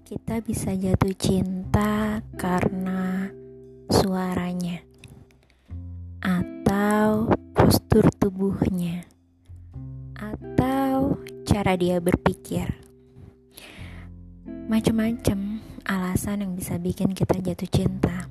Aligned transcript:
kita 0.00 0.40
bisa 0.40 0.72
jatuh 0.72 1.12
cinta 1.12 2.24
karena 2.40 3.28
suaranya 3.92 4.80
atau 6.24 7.28
postur 7.52 8.08
tubuhnya 8.16 9.04
atau 10.16 11.20
cara 11.44 11.76
dia 11.76 12.00
berpikir. 12.00 12.72
Macam-macam 14.72 15.60
alasan 15.84 16.48
yang 16.48 16.52
bisa 16.56 16.80
bikin 16.80 17.12
kita 17.12 17.36
jatuh 17.42 17.68
cinta. 17.68 18.24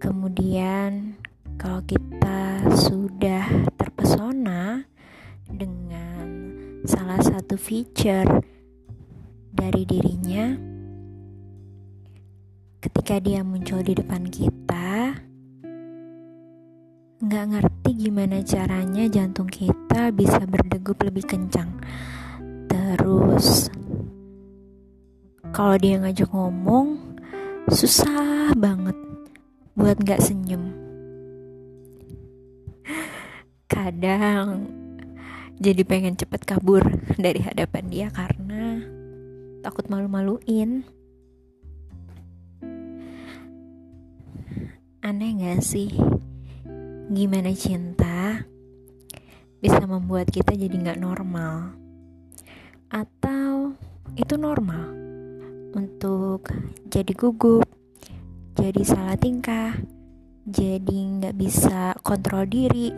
Kemudian 0.00 1.20
kalau 1.60 1.84
kita 1.84 2.64
sudah 2.72 3.44
terpesona 3.76 4.88
dengan 5.44 6.26
salah 6.88 7.20
satu 7.20 7.60
feature 7.60 8.59
dari 9.60 9.84
dirinya. 9.84 10.56
Ketika 12.80 13.20
dia 13.20 13.44
muncul 13.44 13.84
di 13.84 13.92
depan 13.92 14.24
kita 14.32 15.20
nggak 17.20 17.46
ngerti 17.52 18.08
gimana 18.08 18.40
caranya 18.40 19.04
jantung 19.12 19.52
kita 19.52 20.08
bisa 20.16 20.48
berdegup 20.48 20.96
lebih 21.04 21.28
kencang. 21.28 21.76
Terus 22.72 23.68
kalau 25.52 25.76
dia 25.76 26.00
ngajak 26.00 26.32
ngomong 26.32 26.96
susah 27.68 28.56
banget 28.56 28.96
buat 29.76 30.00
nggak 30.00 30.24
senyum. 30.24 30.72
Kadang 33.68 34.72
jadi 35.60 35.84
pengen 35.84 36.16
cepet 36.16 36.48
kabur 36.48 36.80
dari 37.20 37.44
hadapan 37.44 37.84
dia 37.92 38.08
karena 38.08 38.99
takut 39.60 39.86
malu-maluin. 39.92 40.84
Aneh 45.00 45.30
gak 45.36 45.60
sih? 45.64 45.92
Gimana 47.10 47.52
cinta 47.52 48.44
bisa 49.60 49.84
membuat 49.84 50.32
kita 50.32 50.56
jadi 50.56 50.72
gak 50.92 51.00
normal? 51.00 51.76
Atau 52.88 53.76
itu 54.16 54.34
normal 54.40 54.96
untuk 55.76 56.50
jadi 56.88 57.12
gugup, 57.14 57.68
jadi 58.56 58.82
salah 58.82 59.16
tingkah, 59.20 59.76
jadi 60.48 60.98
gak 61.22 61.36
bisa 61.36 61.94
kontrol 62.02 62.48
diri 62.48 62.90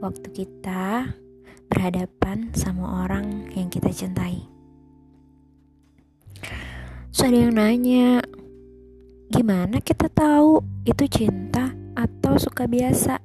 waktu 0.00 0.28
kita 0.32 1.12
berhadapan 1.68 2.50
sama 2.56 3.04
orang 3.06 3.52
yang 3.54 3.68
kita 3.68 3.92
cintai. 3.92 4.59
So 7.20 7.28
ada 7.28 7.36
yang 7.36 7.60
nanya, 7.60 8.24
gimana 9.28 9.84
kita 9.84 10.08
tahu 10.08 10.64
itu 10.88 11.04
cinta 11.04 11.68
atau 11.92 12.40
suka 12.40 12.64
biasa? 12.64 13.20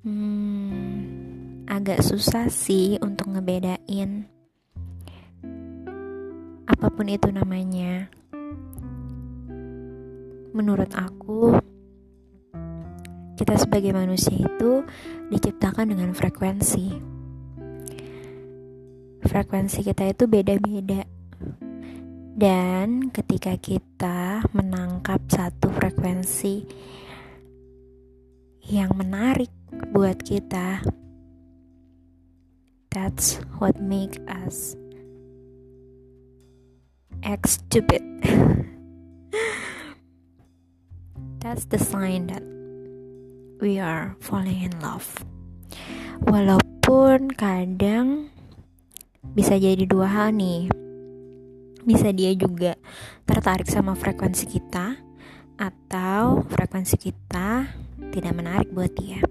Hmm, 0.00 1.68
agak 1.68 2.00
susah 2.00 2.48
sih 2.48 2.96
untuk 3.04 3.28
ngebedain 3.28 4.24
apa 6.64 6.88
pun 6.88 7.04
itu 7.12 7.28
namanya. 7.28 8.08
Menurut 10.56 10.88
aku, 10.96 11.52
kita 13.36 13.60
sebagai 13.60 13.92
manusia 13.92 14.40
itu 14.40 14.88
diciptakan 15.28 15.92
dengan 15.92 16.16
frekuensi. 16.16 16.96
Frekuensi 19.20 19.84
kita 19.84 20.16
itu 20.16 20.24
beda-beda 20.24 21.17
dan 22.38 23.10
ketika 23.10 23.58
kita 23.58 24.46
menangkap 24.54 25.18
satu 25.26 25.74
frekuensi 25.74 26.62
yang 28.62 28.94
menarik 28.94 29.50
buat 29.90 30.22
kita, 30.22 30.86
that's 32.94 33.42
what 33.58 33.74
make 33.82 34.22
us 34.30 34.78
act 37.26 37.50
stupid. 37.50 38.06
that's 41.42 41.66
the 41.74 41.82
sign 41.82 42.30
that 42.30 42.46
we 43.58 43.82
are 43.82 44.14
falling 44.22 44.62
in 44.62 44.78
love. 44.78 45.10
Walaupun 46.22 47.34
kadang 47.34 48.30
bisa 49.34 49.58
jadi 49.58 49.82
dua 49.90 50.06
hal 50.06 50.38
nih 50.38 50.87
bisa 51.88 52.12
dia 52.12 52.36
juga 52.36 52.76
tertarik 53.24 53.64
sama 53.64 53.96
frekuensi 53.96 54.44
kita 54.44 55.00
atau 55.56 56.44
frekuensi 56.44 57.00
kita 57.00 57.64
tidak 58.12 58.32
menarik 58.36 58.68
buat 58.68 58.92
dia. 58.92 59.24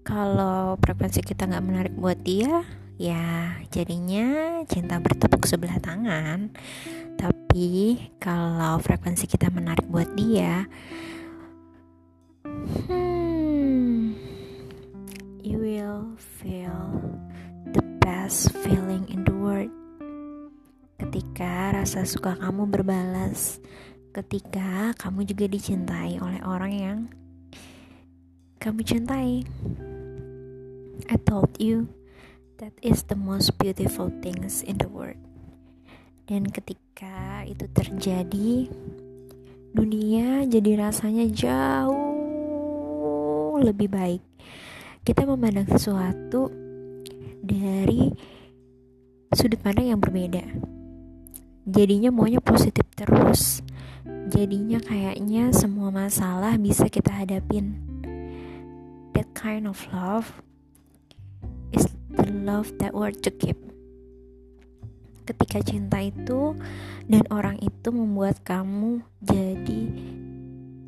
Kalau 0.00 0.80
frekuensi 0.80 1.20
kita 1.20 1.44
nggak 1.44 1.66
menarik 1.68 1.94
buat 2.00 2.16
dia, 2.24 2.64
ya 2.96 3.60
jadinya 3.68 4.64
cinta 4.64 4.96
bertepuk 4.96 5.44
sebelah 5.44 5.76
tangan. 5.84 6.48
Tapi 7.20 8.00
kalau 8.16 8.80
frekuensi 8.80 9.28
kita 9.28 9.52
menarik 9.52 9.84
buat 9.84 10.08
dia, 10.16 10.64
hmm, 12.88 14.16
you 15.44 15.60
will 15.60 16.16
feel 16.16 17.04
the 17.76 17.84
best 18.00 18.48
feeling 18.64 19.04
in 19.12 19.28
the 19.28 19.36
world 19.36 19.77
ketika 21.38 21.70
rasa 21.70 22.02
suka 22.02 22.34
kamu 22.34 22.66
berbalas, 22.66 23.62
ketika 24.10 24.90
kamu 24.98 25.22
juga 25.22 25.46
dicintai 25.46 26.18
oleh 26.18 26.42
orang 26.42 26.72
yang 26.74 27.06
kamu 28.58 28.82
cintai. 28.82 29.46
I 31.06 31.14
told 31.22 31.54
you 31.62 31.86
that 32.58 32.74
is 32.82 33.06
the 33.06 33.14
most 33.14 33.54
beautiful 33.54 34.10
things 34.18 34.66
in 34.66 34.82
the 34.82 34.90
world. 34.90 35.14
Dan 36.26 36.50
ketika 36.50 37.46
itu 37.46 37.70
terjadi, 37.70 38.66
dunia 39.70 40.42
jadi 40.42 40.90
rasanya 40.90 41.22
jauh 41.30 42.02
lebih 43.62 43.94
baik. 43.94 44.26
Kita 45.06 45.22
memandang 45.22 45.70
sesuatu 45.70 46.50
dari 47.46 48.10
sudut 49.38 49.62
pandang 49.62 49.94
yang 49.94 50.02
berbeda 50.02 50.67
jadinya 51.68 52.08
maunya 52.08 52.40
positif 52.40 52.88
terus. 52.96 53.60
Jadinya 54.28 54.80
kayaknya 54.80 55.52
semua 55.52 55.92
masalah 55.92 56.56
bisa 56.56 56.88
kita 56.88 57.12
hadapin. 57.12 57.76
That 59.12 59.28
kind 59.36 59.68
of 59.68 59.76
love 59.92 60.32
is 61.72 61.84
the 62.12 62.28
love 62.32 62.72
that 62.80 62.96
worth 62.96 63.20
to 63.28 63.32
keep. 63.32 63.56
Ketika 65.28 65.60
cinta 65.60 66.00
itu 66.00 66.56
dan 67.04 67.24
orang 67.28 67.60
itu 67.60 67.92
membuat 67.92 68.40
kamu 68.40 69.04
jadi 69.20 69.82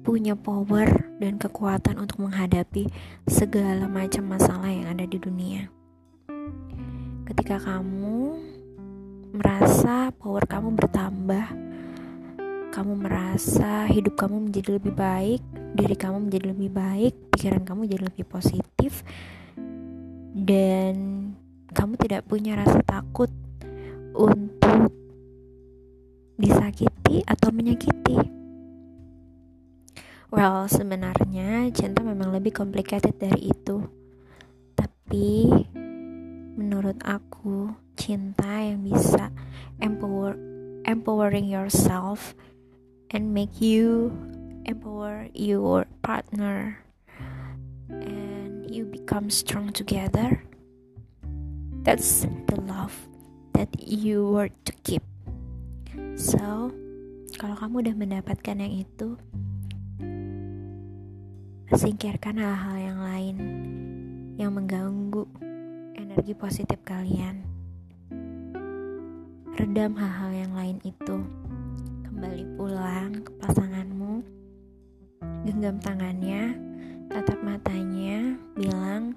punya 0.00 0.32
power 0.32 1.12
dan 1.20 1.36
kekuatan 1.36 2.00
untuk 2.00 2.24
menghadapi 2.24 2.88
segala 3.28 3.84
macam 3.84 4.32
masalah 4.32 4.72
yang 4.72 4.88
ada 4.88 5.04
di 5.04 5.20
dunia. 5.20 5.68
Ketika 7.28 7.60
kamu 7.60 7.99
merasa 9.30 10.10
power 10.10 10.42
kamu 10.46 10.74
bertambah, 10.74 11.46
kamu 12.74 12.92
merasa 12.98 13.86
hidup 13.86 14.18
kamu 14.18 14.50
menjadi 14.50 14.78
lebih 14.78 14.94
baik, 14.94 15.42
diri 15.74 15.94
kamu 15.94 16.26
menjadi 16.26 16.46
lebih 16.50 16.70
baik, 16.70 17.14
pikiran 17.34 17.62
kamu 17.62 17.86
jadi 17.86 18.02
lebih 18.10 18.26
positif, 18.26 19.06
dan 20.34 20.94
kamu 21.70 21.94
tidak 22.02 22.26
punya 22.26 22.58
rasa 22.58 22.82
takut 22.82 23.30
untuk 24.14 24.90
disakiti 26.34 27.22
atau 27.22 27.54
menyakiti. 27.54 28.18
Well, 30.30 30.70
sebenarnya 30.70 31.70
cinta 31.74 32.06
memang 32.06 32.30
lebih 32.30 32.54
complicated 32.54 33.18
dari 33.18 33.50
itu. 33.50 33.82
Tapi 34.78 35.50
menurut 36.60 37.00
aku 37.00 37.72
cinta 37.96 38.60
yang 38.60 38.84
bisa 38.84 39.32
empower 39.80 40.36
empowering 40.84 41.48
yourself 41.48 42.36
and 43.16 43.32
make 43.32 43.64
you 43.64 44.12
empower 44.68 45.32
your 45.32 45.88
partner 46.04 46.84
and 47.88 48.68
you 48.68 48.84
become 48.84 49.32
strong 49.32 49.72
together 49.72 50.44
that's 51.80 52.28
the 52.44 52.60
love 52.68 52.92
that 53.56 53.72
you 53.80 54.28
worth 54.28 54.56
to 54.68 54.72
keep. 54.84 55.04
So 56.16 56.72
kalau 57.40 57.56
kamu 57.56 57.88
udah 57.88 57.96
mendapatkan 57.96 58.56
yang 58.60 58.84
itu 58.84 59.16
singkirkan 61.72 62.36
hal-hal 62.36 62.76
yang 62.76 63.00
lain 63.00 63.36
yang 64.36 64.52
mengganggu 64.52 65.24
energi 66.00 66.32
positif 66.32 66.80
kalian. 66.80 67.44
Redam 69.52 69.92
hal-hal 70.00 70.32
yang 70.32 70.52
lain 70.56 70.78
itu. 70.80 71.16
Kembali 72.08 72.44
pulang 72.56 73.20
ke 73.20 73.30
pasanganmu. 73.36 74.24
Genggam 75.44 75.76
tangannya 75.76 76.56
tatap 77.12 77.44
matanya 77.44 78.40
bilang 78.56 79.12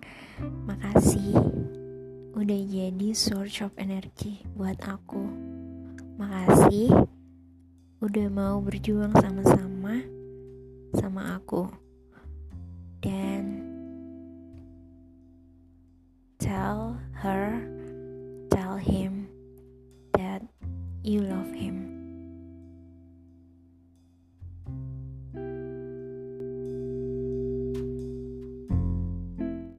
makasih. 0.68 1.39
Udah 2.35 2.62
jadi 2.68 3.09
source 3.15 3.63
of 3.63 3.71
energy 3.80 4.44
buat 4.59 4.75
aku. 4.83 5.24
Makasih. 6.19 6.91
Udah 8.03 8.27
mau 8.27 8.59
berjuang 8.59 9.15
sama-sama 9.15 10.03
sama 10.91 11.39
aku 11.39 11.82
tell 16.53 16.95
her 17.13 17.65
tell 18.51 18.77
him 18.77 19.27
that 20.15 20.39
you 21.01 21.21
love 21.21 21.51
him 21.51 21.93